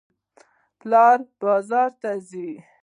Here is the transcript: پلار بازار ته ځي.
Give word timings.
پلار 0.79 1.17
بازار 1.41 1.89
ته 2.01 2.11
ځي. 2.29 2.49